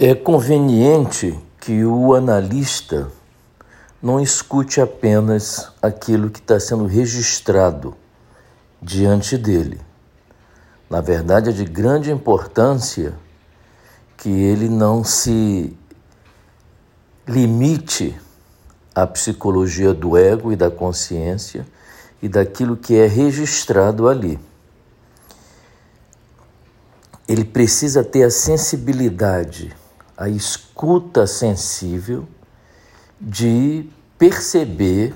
É 0.00 0.14
conveniente 0.14 1.36
que 1.60 1.84
o 1.84 2.14
analista 2.14 3.10
não 4.00 4.20
escute 4.20 4.80
apenas 4.80 5.72
aquilo 5.82 6.30
que 6.30 6.38
está 6.38 6.60
sendo 6.60 6.86
registrado 6.86 7.96
diante 8.80 9.36
dele. 9.36 9.80
Na 10.88 11.00
verdade, 11.00 11.50
é 11.50 11.52
de 11.52 11.64
grande 11.64 12.12
importância 12.12 13.12
que 14.16 14.28
ele 14.28 14.68
não 14.68 15.02
se 15.02 15.76
limite 17.26 18.16
à 18.94 19.04
psicologia 19.04 19.92
do 19.92 20.16
ego 20.16 20.52
e 20.52 20.56
da 20.56 20.70
consciência 20.70 21.66
e 22.22 22.28
daquilo 22.28 22.76
que 22.76 22.94
é 22.94 23.08
registrado 23.08 24.08
ali. 24.08 24.38
Ele 27.26 27.44
precisa 27.44 28.04
ter 28.04 28.22
a 28.22 28.30
sensibilidade 28.30 29.74
a 30.18 30.28
escuta 30.28 31.28
sensível 31.28 32.26
de 33.20 33.88
perceber 34.18 35.14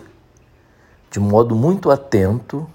de 1.10 1.18
modo 1.18 1.56
muito 1.56 1.90
atento 1.90 2.70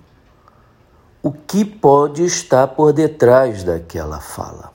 o 1.23 1.31
que 1.31 1.63
pode 1.63 2.25
estar 2.25 2.67
por 2.67 2.91
detrás 2.91 3.63
daquela 3.63 4.19
fala. 4.19 4.73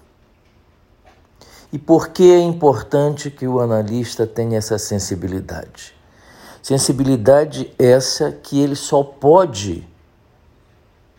E 1.71 1.79
por 1.79 2.09
que 2.09 2.33
é 2.33 2.41
importante 2.41 3.31
que 3.31 3.47
o 3.47 3.61
analista 3.61 4.27
tenha 4.27 4.57
essa 4.57 4.79
sensibilidade? 4.79 5.95
Sensibilidade 6.63 7.73
essa 7.79 8.33
que 8.33 8.61
ele 8.61 8.77
só 8.77 9.03
pode 9.03 9.87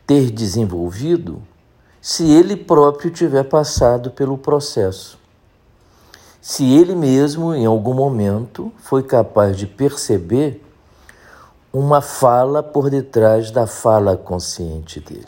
ter 0.05 0.31
desenvolvido 0.31 1.43
se 2.01 2.29
ele 2.31 2.57
próprio 2.57 3.11
tiver 3.11 3.43
passado 3.43 4.09
pelo 4.11 4.37
processo 4.37 5.22
se 6.45 6.69
ele 6.73 6.93
mesmo, 6.93 7.55
em 7.55 7.65
algum 7.65 7.93
momento, 7.93 8.69
foi 8.79 9.01
capaz 9.01 9.55
de 9.55 9.65
perceber 9.65 10.61
uma 11.71 12.01
fala 12.01 12.61
por 12.61 12.89
detrás 12.89 13.49
da 13.49 13.65
fala 13.65 14.17
consciente 14.17 14.99
dele. 14.99 15.25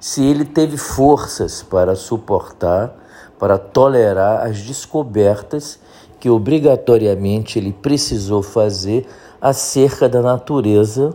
Se 0.00 0.24
ele 0.24 0.44
teve 0.44 0.76
forças 0.76 1.62
para 1.62 1.94
suportar, 1.94 2.96
para 3.38 3.56
tolerar 3.56 4.44
as 4.44 4.60
descobertas 4.62 5.78
que 6.18 6.28
obrigatoriamente 6.28 7.56
ele 7.60 7.72
precisou 7.72 8.42
fazer 8.42 9.06
acerca 9.40 10.08
da 10.08 10.20
natureza 10.20 11.14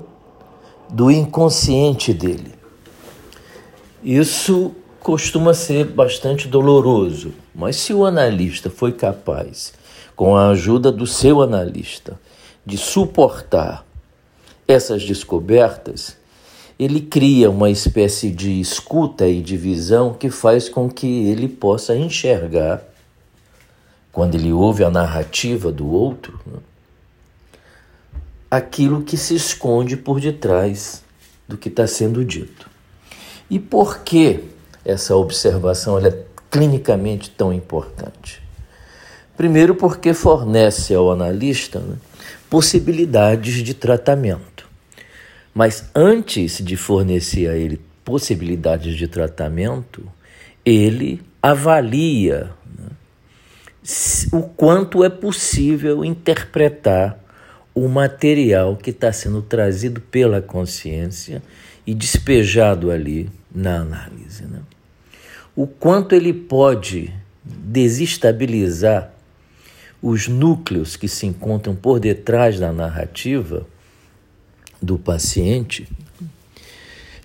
do 0.87 1.11
inconsciente 1.11 2.13
dele. 2.13 2.55
Isso 4.01 4.71
costuma 5.07 5.53
ser 5.53 5.85
bastante 5.85 6.49
doloroso, 6.49 7.33
mas 7.55 7.77
se 7.77 7.93
o 7.93 8.05
analista 8.05 8.69
foi 8.69 8.91
capaz, 8.91 9.73
com 10.17 10.35
a 10.35 10.49
ajuda 10.49 10.91
do 10.91 11.07
seu 11.07 11.41
analista, 11.41 12.19
de 12.65 12.77
suportar 12.77 13.85
essas 14.67 15.05
descobertas, 15.05 16.17
ele 16.77 16.99
cria 16.99 17.49
uma 17.49 17.69
espécie 17.69 18.29
de 18.29 18.59
escuta 18.59 19.25
e 19.25 19.39
de 19.39 19.55
visão 19.55 20.13
que 20.13 20.29
faz 20.29 20.67
com 20.67 20.89
que 20.89 21.29
ele 21.29 21.47
possa 21.47 21.95
enxergar, 21.95 22.83
quando 24.11 24.35
ele 24.35 24.51
ouve 24.51 24.83
a 24.83 24.89
narrativa 24.89 25.71
do 25.71 25.89
outro, 25.89 26.37
né, 26.45 26.59
aquilo 28.51 29.03
que 29.03 29.15
se 29.15 29.35
esconde 29.35 29.95
por 29.95 30.19
detrás 30.19 31.01
do 31.47 31.55
que 31.55 31.69
está 31.69 31.87
sendo 31.87 32.25
dito. 32.25 32.69
E 33.49 33.57
por 33.57 33.99
que 33.99 34.56
essa 34.87 35.15
observação 35.15 35.99
é 35.99 36.17
clinicamente 36.49 37.29
tão 37.29 37.51
importante? 37.51 38.41
Primeiro, 39.35 39.75
porque 39.75 40.13
fornece 40.13 40.95
ao 40.95 41.11
analista 41.11 41.79
né, 41.79 41.97
possibilidades 42.49 43.55
de 43.55 43.73
tratamento. 43.73 44.67
Mas 45.53 45.89
antes 45.93 46.63
de 46.63 46.75
fornecer 46.75 47.49
a 47.49 47.55
ele 47.55 47.79
possibilidades 48.03 48.95
de 48.95 49.07
tratamento, 49.07 50.03
ele 50.65 51.21
avalia 51.41 52.51
né, 52.65 52.89
o 54.31 54.41
quanto 54.41 55.03
é 55.03 55.09
possível 55.09 56.05
interpretar 56.05 57.19
o 57.75 57.87
material 57.87 58.75
que 58.77 58.89
está 58.89 59.11
sendo 59.11 59.41
trazido 59.41 60.01
pela 60.01 60.41
consciência 60.41 61.43
e 61.85 61.93
despejado 61.93 62.89
ali 62.89 63.29
na 63.53 63.81
análise. 63.81 64.45
Né? 64.45 64.61
O 65.57 65.65
quanto 65.65 66.13
ele 66.13 66.31
pode 66.31 67.11
desestabilizar 67.43 69.11
os 69.99 70.27
núcleos 70.27 70.95
que 70.95 71.07
se 71.07 71.25
encontram 71.25 71.75
por 71.75 71.99
detrás 71.99 72.59
da 72.59 72.71
narrativa 72.71 73.65
do 74.79 74.99
paciente, 74.99 75.89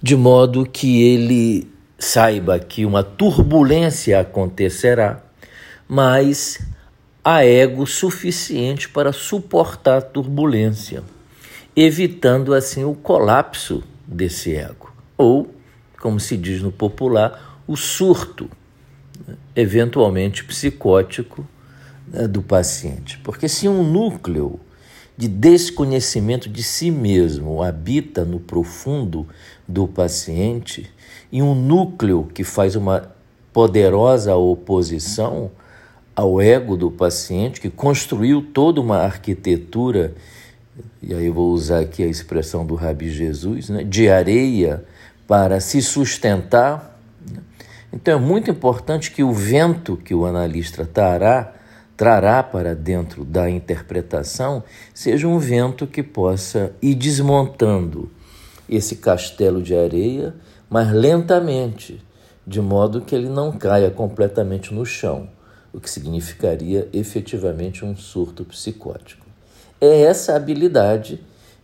de 0.03 0.17
modo 0.17 0.65
que 0.65 1.03
ele 1.03 1.71
saiba 1.99 2.59
que 2.59 2.87
uma 2.87 3.03
turbulência 3.03 4.19
acontecerá, 4.19 5.23
mas 5.87 6.59
há 7.23 7.45
ego 7.45 7.87
suficiente 7.87 8.89
para 8.89 9.13
suportar 9.13 9.99
a 9.99 10.01
turbulência, 10.03 11.03
evitando 11.77 12.55
assim 12.55 12.83
o 12.83 12.95
colapso 12.95 13.85
desse 14.07 14.57
ego, 14.57 14.91
ou, 15.19 15.55
como 16.01 16.19
se 16.19 16.39
diz 16.39 16.63
no 16.63 16.73
popular, 16.73 17.52
o 17.73 17.77
surto, 17.77 18.51
né, 19.27 19.35
eventualmente 19.57 20.45
psicótico, 20.45 21.47
né, 22.07 22.29
do 22.29 22.43
paciente. 22.43 23.19
Porque 23.25 23.49
se 23.49 23.67
um 23.67 23.83
núcleo 23.83 24.61
de 25.17 25.29
desconhecimento 25.29 26.49
de 26.49 26.63
si 26.63 26.91
mesmo 26.91 27.63
habita 27.63 28.25
no 28.25 28.41
profundo 28.41 29.27
do 29.67 29.87
paciente, 29.87 30.91
e 31.31 31.43
um 31.43 31.55
núcleo 31.55 32.29
que 32.35 32.45
faz 32.45 32.77
uma 32.77 33.11
poderosa 33.53 34.35
oposição 34.35 35.51
ao 36.15 36.41
ego 36.41 36.77
do 36.77 36.91
paciente, 36.91 37.61
que 37.61 37.71
construiu 37.71 38.43
toda 38.43 38.81
uma 38.81 38.99
arquitetura, 38.99 40.15
e 41.03 41.15
aí 41.15 41.27
eu 41.27 41.33
vou 41.33 41.53
usar 41.53 41.81
aqui 41.81 42.03
a 42.03 42.07
expressão 42.07 42.67
do 42.67 42.75
Rabi 42.75 43.11
Jesus, 43.11 43.71
né, 43.71 43.83
de 43.83 44.11
areia 44.11 44.85
para 45.27 45.61
se 45.61 45.81
sustentar 45.81 46.92
então 47.93 48.15
é 48.15 48.21
muito 48.21 48.51
importante 48.51 49.11
que 49.11 49.23
o 49.23 49.33
vento 49.33 49.97
que 49.97 50.15
o 50.15 50.25
analista 50.25 50.87
trará, 50.87 51.53
trará 51.97 52.43
para 52.43 52.75
dentro 52.75 53.25
da 53.25 53.51
interpretação 53.51 54.63
seja 54.95 55.29
um 55.29 55.39
vento 55.39 55.87
que 55.87 56.03
possa 56.03 56.73
ir 56.81 56.95
desmontando 56.95 58.11
esse 58.69 58.97
castelo 58.97 59.63
de 59.63 59.75
areia, 59.75 60.35
mas 60.71 60.91
lentamente, 60.91 62.03
de 62.47 62.61
modo 62.61 63.03
que 63.03 63.15
ele 63.15 63.29
não 63.29 63.53
caia 63.53 63.91
completamente 63.91 64.73
no 64.73 64.87
chão, 64.87 65.29
o 65.73 65.81
que 65.81 65.91
significaria 65.91 66.89
efetivamente 66.93 67.85
um 67.85 67.95
surto 67.95 68.45
psicótico. 68.45 69.27
É 69.81 70.03
essa 70.03 70.35
habilidade 70.35 71.21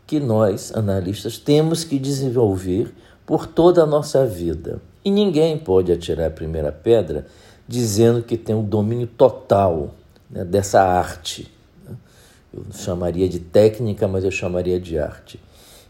que 0.07 0.21
nós, 0.21 0.73
analistas, 0.75 1.39
temos 1.39 1.85
que 1.85 1.99
desenvolver 1.99 2.93
por 3.25 3.47
toda 3.47 3.83
a 3.83 3.87
nossa 3.87 4.27
vida. 4.27 4.81
E 5.09 5.11
ninguém 5.11 5.57
pode 5.57 5.91
atirar 5.91 6.27
a 6.27 6.31
primeira 6.31 6.71
pedra 6.71 7.25
dizendo 7.67 8.23
que 8.23 8.37
tem 8.37 8.55
o 8.55 8.59
um 8.59 8.63
domínio 8.63 9.07
total 9.07 9.95
né, 10.29 10.45
dessa 10.45 10.83
arte. 10.83 11.51
Eu 12.53 12.63
chamaria 12.75 13.27
de 13.27 13.39
técnica, 13.39 14.07
mas 14.07 14.23
eu 14.23 14.31
chamaria 14.31 14.79
de 14.79 14.99
arte, 14.99 15.41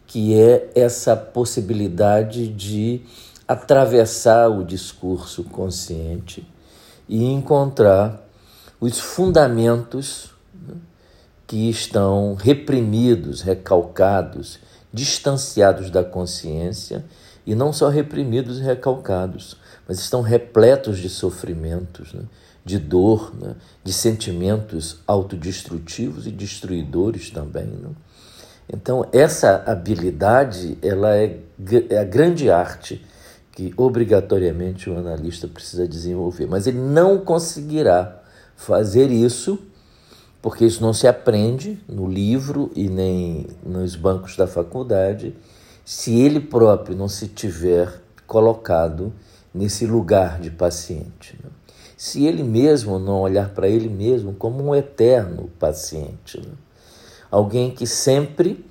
que 0.07 0.41
é 0.41 0.71
essa 0.73 1.17
possibilidade 1.17 2.47
de 2.47 3.03
atravessar 3.49 4.49
o 4.49 4.63
discurso 4.63 5.43
consciente 5.43 6.47
e 7.09 7.25
encontrar 7.25 8.25
os 8.81 9.01
fundamentos 9.01 10.31
né, 10.55 10.77
que 11.45 11.69
estão 11.69 12.37
reprimidos, 12.37 13.41
recalcados, 13.41 14.61
distanciados 14.93 15.91
da 15.91 16.05
consciência 16.05 17.05
e 17.49 17.55
não 17.55 17.73
só 17.73 17.89
reprimidos 17.89 18.59
e 18.59 18.63
recalcados, 18.63 19.57
mas 19.89 19.99
estão 20.01 20.21
repletos 20.21 20.99
de 20.99 21.09
sofrimentos, 21.09 22.13
né? 22.13 22.25
de 22.63 22.79
dor, 22.79 23.35
né? 23.35 23.55
de 23.83 23.91
sentimentos 23.91 24.99
autodestrutivos 25.07 26.27
e 26.27 26.31
destruidores 26.31 27.31
também. 27.31 27.65
Né? 27.65 27.89
Então, 28.71 29.09
essa 29.15 29.63
habilidade 29.67 30.77
ela 30.83 31.17
é, 31.17 31.39
é 31.89 31.99
a 31.99 32.05
grande 32.05 32.51
arte 32.51 33.03
que 33.53 33.73
obrigatoriamente 33.79 34.91
o 34.91 34.99
analista 34.99 35.49
precisa 35.49 35.89
desenvolver, 35.89 36.47
mas 36.47 36.67
ele 36.67 36.79
não 36.79 37.17
conseguirá 37.17 38.21
fazer 38.57 39.11
isso 39.11 39.59
porque 40.43 40.67
isso 40.67 40.83
não 40.83 40.93
se 40.93 41.09
aprende 41.09 41.83
no 41.89 42.07
livro 42.07 42.71
e 42.77 42.91
nem 42.91 43.47
nos 43.65 43.97
bancos 43.97 44.37
da 44.37 44.47
faculdade 44.47 45.35
se 45.89 46.21
ele 46.21 46.39
próprio 46.39 46.95
não 46.95 47.09
se 47.09 47.29
tiver 47.29 48.03
colocado 48.27 49.11
nesse 49.55 49.87
lugar 49.87 50.39
de 50.39 50.51
paciente. 50.51 51.39
Né? 51.43 51.49
se 51.97 52.27
ele 52.27 52.45
mesmo 52.45 52.99
não 52.99 53.23
olhar 53.23 53.49
para 53.49 53.69
ele 53.69 53.89
mesmo 53.89 54.35
como 54.35 54.63
um 54.63 54.75
eterno 54.75 55.51
paciente. 55.59 56.39
Né? 56.39 56.53
Alguém 57.29 57.71
que 57.71 57.87
sempre 57.87 58.65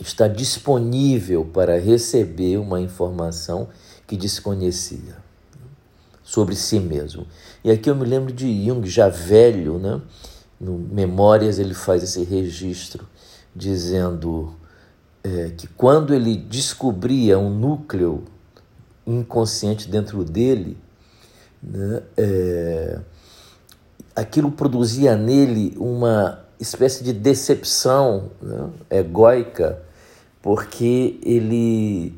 está 0.00 0.26
disponível 0.26 1.46
para 1.46 1.78
receber 1.78 2.58
uma 2.58 2.80
informação 2.80 3.68
que 4.04 4.16
desconhecia 4.16 5.16
sobre 6.24 6.56
si 6.56 6.80
mesmo. 6.80 7.24
E 7.62 7.70
aqui 7.70 7.88
eu 7.88 7.94
me 7.94 8.04
lembro 8.04 8.32
de 8.32 8.66
Jung, 8.66 8.86
já 8.86 9.08
velho, 9.08 9.78
né? 9.78 10.02
no 10.60 10.76
Memórias 10.76 11.58
ele 11.58 11.74
faz 11.74 12.02
esse 12.02 12.22
registro, 12.24 13.08
dizendo 13.56 14.54
é, 15.22 15.50
que 15.56 15.66
quando 15.66 16.14
ele 16.14 16.36
descobria 16.36 17.38
um 17.38 17.50
núcleo 17.50 18.24
inconsciente 19.06 19.88
dentro 19.88 20.24
dele, 20.24 20.76
né, 21.62 22.02
é, 22.16 22.98
aquilo 24.14 24.50
produzia 24.50 25.16
nele 25.16 25.74
uma 25.78 26.44
espécie 26.58 27.02
de 27.02 27.12
decepção 27.12 28.30
né, 28.40 28.70
egóica, 28.90 29.82
porque 30.42 31.18
ele 31.22 32.14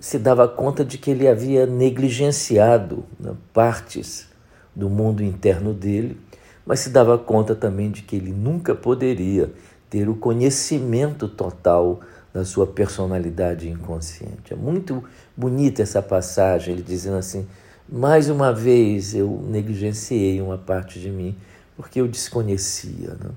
se 0.00 0.18
dava 0.18 0.48
conta 0.48 0.84
de 0.84 0.98
que 0.98 1.10
ele 1.10 1.28
havia 1.28 1.66
negligenciado 1.66 3.04
né, 3.20 3.34
partes 3.52 4.26
do 4.74 4.88
mundo 4.88 5.22
interno 5.22 5.72
dele, 5.72 6.18
mas 6.64 6.80
se 6.80 6.90
dava 6.90 7.18
conta 7.18 7.54
também 7.54 7.90
de 7.90 8.02
que 8.02 8.16
ele 8.16 8.32
nunca 8.32 8.74
poderia 8.74 9.52
ter 9.90 10.08
o 10.08 10.16
conhecimento 10.16 11.28
total 11.28 12.00
da 12.32 12.44
sua 12.44 12.66
personalidade 12.66 13.68
inconsciente. 13.68 14.52
É 14.52 14.56
muito 14.56 15.04
bonita 15.36 15.82
essa 15.82 16.00
passagem, 16.00 16.74
ele 16.74 16.82
dizendo 16.82 17.16
assim: 17.16 17.46
mais 17.88 18.30
uma 18.30 18.52
vez 18.52 19.14
eu 19.14 19.44
negligenciei 19.48 20.40
uma 20.40 20.56
parte 20.56 20.98
de 20.98 21.10
mim 21.10 21.36
porque 21.76 22.00
eu 22.00 22.08
desconhecia. 22.08 23.16
Né? 23.20 23.30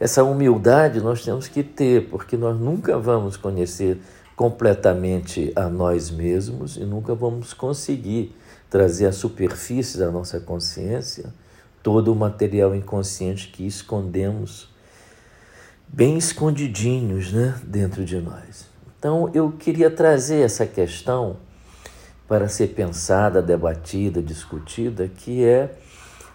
Essa 0.00 0.22
humildade 0.22 1.00
nós 1.00 1.24
temos 1.24 1.48
que 1.48 1.62
ter, 1.62 2.08
porque 2.08 2.36
nós 2.36 2.58
nunca 2.58 2.98
vamos 2.98 3.36
conhecer 3.36 4.00
completamente 4.36 5.52
a 5.56 5.68
nós 5.68 6.10
mesmos 6.10 6.76
e 6.76 6.84
nunca 6.84 7.14
vamos 7.14 7.52
conseguir 7.52 8.34
trazer 8.70 9.06
à 9.06 9.12
superfície 9.12 9.98
da 9.98 10.10
nossa 10.10 10.38
consciência 10.38 11.32
todo 11.82 12.12
o 12.12 12.14
material 12.14 12.74
inconsciente 12.74 13.48
que 13.48 13.66
escondemos 13.66 14.68
bem 15.88 16.16
escondidinhos 16.16 17.32
né, 17.32 17.58
dentro 17.64 18.04
de 18.04 18.20
nós. 18.20 18.66
Então 18.98 19.30
eu 19.34 19.52
queria 19.52 19.90
trazer 19.90 20.40
essa 20.40 20.66
questão 20.66 21.36
para 22.26 22.48
ser 22.48 22.68
pensada, 22.68 23.40
debatida, 23.40 24.22
discutida, 24.22 25.08
que 25.08 25.44
é 25.44 25.74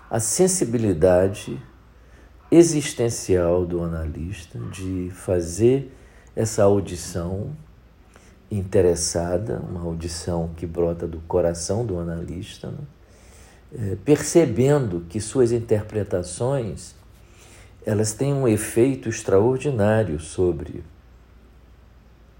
a 0.10 0.20
sensibilidade 0.20 1.62
existencial 2.52 3.66
do 3.66 3.84
analista 3.84 4.60
de 4.72 5.12
fazer 5.14 5.96
essa 6.36 6.64
audição 6.64 7.52
interessada, 8.50 9.62
uma 9.70 9.82
audição 9.82 10.52
que 10.56 10.66
brota 10.66 11.08
do 11.08 11.20
coração 11.22 11.86
do 11.86 12.00
analista, 12.00 12.68
né? 12.68 12.78
é, 13.76 13.98
percebendo 14.04 15.06
que 15.10 15.20
suas 15.20 15.52
interpretações 15.52 16.96
elas 17.86 18.14
têm 18.14 18.34
um 18.34 18.48
efeito 18.48 19.10
extraordinário 19.10 20.20
sobre 20.20 20.84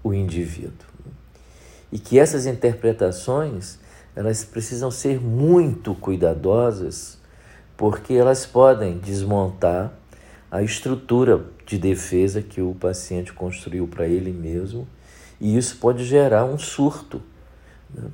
o 0.02 0.12
indivíduo. 0.12 0.88
E 1.92 1.98
que 1.98 2.18
essas 2.18 2.46
interpretações, 2.46 3.78
elas 4.14 4.44
precisam 4.44 4.90
ser 4.90 5.20
muito 5.20 5.94
cuidadosas, 5.94 7.18
porque 7.76 8.14
elas 8.14 8.46
podem 8.46 8.98
desmontar 8.98 9.92
a 10.50 10.62
estrutura 10.62 11.44
de 11.66 11.78
defesa 11.78 12.42
que 12.42 12.60
o 12.60 12.74
paciente 12.74 13.32
construiu 13.32 13.86
para 13.88 14.06
ele 14.06 14.30
mesmo, 14.30 14.86
e 15.40 15.56
isso 15.56 15.76
pode 15.78 16.04
gerar 16.04 16.44
um 16.44 16.58
surto 16.58 17.20
né? 17.92 18.08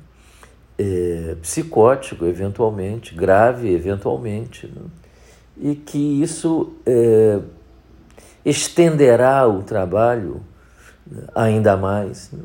é, 0.77 1.35
psicótico, 1.41 2.25
eventualmente, 2.25 3.13
grave, 3.13 3.71
eventualmente. 3.71 4.67
Né? 4.67 4.81
E 5.61 5.75
que 5.75 6.21
isso 6.21 6.73
é, 6.85 7.39
estenderá 8.43 9.47
o 9.47 9.61
trabalho 9.61 10.41
ainda 11.35 11.77
mais, 11.77 12.31
né? 12.31 12.43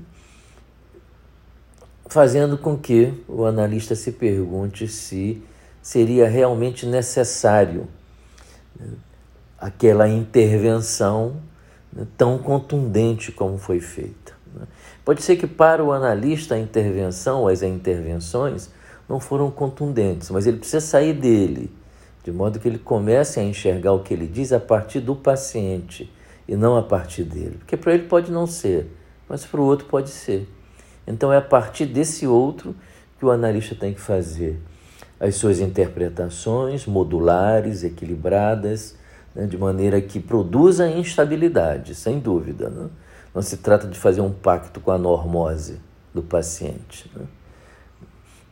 fazendo 2.09 2.59
com 2.59 2.77
que 2.77 3.13
o 3.27 3.45
analista 3.45 3.95
se 3.95 4.13
pergunte 4.13 4.87
se 4.87 5.43
seria 5.83 6.29
realmente 6.29 6.85
necessário 6.85 7.89
né, 8.79 8.87
aquela 9.59 10.09
intervenção 10.09 11.37
né, 11.93 12.07
tão 12.17 12.39
contundente 12.39 13.33
como 13.33 13.57
foi 13.57 13.81
feita. 13.81 14.35
Né. 14.55 14.67
Pode 15.05 15.23
ser 15.23 15.37
que 15.37 15.47
para 15.47 15.83
o 15.83 15.91
analista 15.91 16.55
a 16.55 16.59
intervenção, 16.59 17.49
as 17.49 17.63
intervenções, 17.63 18.71
não 19.09 19.19
foram 19.19 19.51
contundentes, 19.51 20.31
mas 20.31 20.47
ele 20.47 20.59
precisa 20.59 20.81
sair 20.81 21.13
dele 21.13 21.73
de 22.26 22.32
modo 22.32 22.58
que 22.58 22.67
ele 22.67 22.81
comece 22.81 23.38
a 23.38 23.43
enxergar 23.44 23.93
o 23.93 24.00
que 24.00 24.12
ele 24.12 24.26
diz 24.26 24.52
a 24.52 24.58
partir 24.58 24.99
do 24.99 25.14
paciente 25.14 26.12
e 26.49 26.56
não 26.56 26.76
a 26.76 26.82
partir 26.82 27.23
dele. 27.23 27.58
Porque 27.58 27.76
para 27.76 27.94
ele 27.94 28.02
pode 28.08 28.32
não 28.32 28.49
ser, 28.49 28.90
mas 29.28 29.46
para 29.46 29.61
o 29.61 29.64
outro 29.64 29.87
pode 29.87 30.11
ser. 30.11 30.49
Então 31.06 31.32
é 31.32 31.37
a 31.37 31.40
partir 31.40 31.87
desse 31.87 32.26
outro 32.26 32.75
que 33.17 33.25
o 33.25 33.31
analista 33.31 33.76
tem 33.76 33.94
que 33.94 34.00
fazer 34.00 34.61
as 35.20 35.37
suas 35.37 35.61
interpretações 35.61 36.84
modulares, 36.84 37.84
equilibradas, 37.84 38.96
né, 39.32 39.46
de 39.46 39.56
maneira 39.56 40.00
que 40.00 40.19
produza 40.19 40.88
instabilidade, 40.88 41.94
sem 41.94 42.19
dúvida. 42.19 42.69
Né? 42.69 42.88
Não 43.32 43.40
se 43.40 43.58
trata 43.58 43.87
de 43.87 43.96
fazer 43.96 44.20
um 44.20 44.32
pacto 44.32 44.81
com 44.81 44.90
a 44.90 44.99
normose 44.99 45.79
do 46.12 46.25
paciente. 46.25 47.08
Né? 47.14 47.25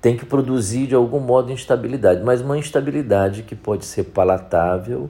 Tem 0.05 0.19
que 0.19 0.27
produzir 0.27 0.87
de 0.87 0.95
algum 0.95 1.19
modo 1.19 1.51
instabilidade, 1.51 2.23
mas 2.23 2.43
uma 2.43 2.59
instabilidade 2.59 3.43
que 3.43 3.55
pode 3.55 3.87
ser 3.87 4.05
palatável 4.05 5.09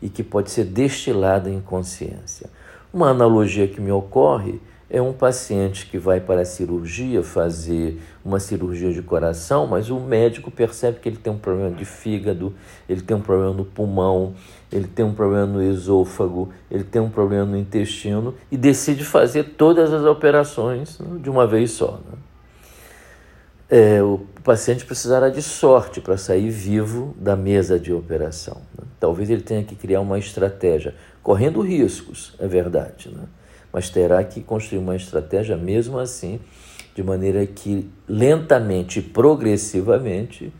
e 0.00 0.08
que 0.08 0.22
pode 0.22 0.50
ser 0.50 0.64
destilada 0.64 1.50
em 1.50 1.60
consciência. 1.60 2.48
Uma 2.90 3.10
analogia 3.10 3.68
que 3.68 3.78
me 3.78 3.92
ocorre 3.92 4.58
é 4.88 5.02
um 5.02 5.12
paciente 5.12 5.84
que 5.84 5.98
vai 5.98 6.18
para 6.18 6.40
a 6.40 6.44
cirurgia 6.46 7.22
fazer 7.22 8.00
uma 8.24 8.40
cirurgia 8.40 8.90
de 8.90 9.02
coração, 9.02 9.66
mas 9.66 9.90
o 9.90 10.00
médico 10.00 10.50
percebe 10.50 11.00
que 11.00 11.10
ele 11.10 11.18
tem 11.18 11.30
um 11.30 11.38
problema 11.38 11.70
de 11.70 11.84
fígado, 11.84 12.54
ele 12.88 13.02
tem 13.02 13.14
um 13.14 13.20
problema 13.20 13.52
no 13.52 13.66
pulmão, 13.66 14.32
ele 14.72 14.86
tem 14.86 15.04
um 15.04 15.12
problema 15.12 15.44
no 15.44 15.62
esôfago, 15.62 16.48
ele 16.70 16.84
tem 16.84 17.02
um 17.02 17.10
problema 17.10 17.44
no 17.44 17.58
intestino 17.58 18.34
e 18.50 18.56
decide 18.56 19.04
fazer 19.04 19.56
todas 19.58 19.92
as 19.92 20.06
operações 20.06 20.98
né, 21.00 21.18
de 21.20 21.28
uma 21.28 21.46
vez 21.46 21.72
só. 21.72 22.00
Né? 22.10 22.31
É, 23.72 24.02
o 24.02 24.18
paciente 24.44 24.84
precisará 24.84 25.30
de 25.30 25.40
sorte 25.40 25.98
para 25.98 26.18
sair 26.18 26.50
vivo 26.50 27.16
da 27.18 27.34
mesa 27.34 27.80
de 27.80 27.90
operação. 27.90 28.60
Né? 28.78 28.84
Talvez 29.00 29.30
ele 29.30 29.40
tenha 29.40 29.64
que 29.64 29.74
criar 29.74 30.02
uma 30.02 30.18
estratégia, 30.18 30.94
correndo 31.22 31.62
riscos, 31.62 32.34
é 32.38 32.46
verdade, 32.46 33.08
né? 33.08 33.24
mas 33.72 33.88
terá 33.88 34.22
que 34.24 34.42
construir 34.42 34.78
uma 34.78 34.94
estratégia 34.94 35.56
mesmo 35.56 35.98
assim, 35.98 36.38
de 36.94 37.02
maneira 37.02 37.46
que 37.46 37.90
lentamente 38.06 38.98
e 38.98 39.02
progressivamente 39.02 40.52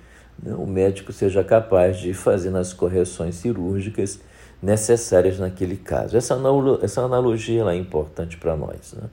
né, 0.43 0.55
o 0.55 0.67
médico 0.67 1.13
seja 1.13 1.45
capaz 1.45 1.99
de 1.99 2.15
fazer 2.15 2.57
as 2.57 2.73
correções 2.73 3.35
cirúrgicas 3.35 4.21
necessárias 4.63 5.39
naquele 5.39 5.77
caso. 5.77 6.17
Essa, 6.17 6.35
essa 6.81 7.03
analogia 7.03 7.63
é 7.65 7.77
importante 7.77 8.39
para 8.39 8.57
nós. 8.57 8.95
Né? 8.95 9.07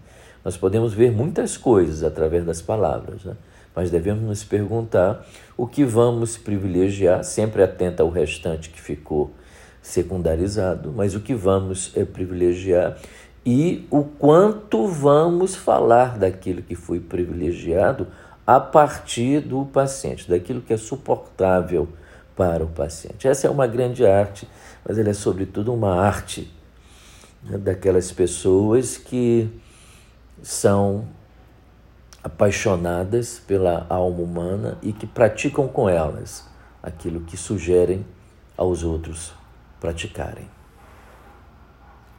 Nós 0.46 0.56
podemos 0.56 0.94
ver 0.94 1.12
muitas 1.12 1.58
coisas 1.58 2.01
através 2.01 2.46
das 2.46 2.62
palavras. 2.62 3.25
Mas 3.76 3.92
devemos 3.92 4.24
nos 4.24 4.44
perguntar 4.44 5.26
o 5.56 5.68
que 5.68 5.84
vamos 5.84 6.38
privilegiar, 6.38 7.24
sempre 7.24 7.64
atenta 7.64 8.04
ao 8.04 8.10
restante 8.10 8.70
que 8.70 8.82
ficou 8.82 9.32
secundarizado, 9.82 10.92
mas 10.96 11.16
o 11.16 11.20
que 11.20 11.34
vamos 11.34 11.92
é, 11.96 12.04
privilegiar 12.04 12.98
e 13.46 13.88
o 13.90 14.04
quanto 14.04 14.88
vamos 14.88 15.56
falar 15.56 16.18
daquilo 16.18 16.62
que 16.62 16.76
foi 16.76 17.00
privilegiado 17.00 18.08
a 18.46 18.60
partir 18.60 19.42
do 19.42 19.66
paciente, 19.66 20.30
daquilo 20.30 20.62
que 20.62 20.74
é 20.74 20.78
suportável 20.78 21.88
para 22.36 22.64
o 22.64 22.68
paciente. 22.68 23.28
Essa 23.28 23.48
é 23.48 23.50
uma 23.50 23.68
grande 23.68 24.06
arte, 24.06 24.48
mas 24.86 24.98
ela 24.98 25.10
é 25.10 25.14
sobretudo 25.14 25.74
uma 25.74 25.96
arte 25.96 26.52
né, 27.44 27.58
daquelas 27.58 28.12
pessoas 28.12 28.98
que 28.98 29.50
são 30.42 31.08
apaixonadas 32.24 33.40
pela 33.40 33.86
alma 33.90 34.22
humana 34.22 34.78
e 34.82 34.92
que 34.92 35.08
praticam 35.08 35.68
com 35.68 35.88
elas 35.90 36.48
aquilo 36.82 37.22
que 37.22 37.38
sugerem 37.38 38.06
aos 38.58 38.84
outros 38.84 39.34
praticarem. 39.80 40.59